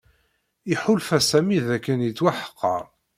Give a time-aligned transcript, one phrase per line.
[0.73, 2.83] Iḥulfa Sami dakken yettwaḥqer.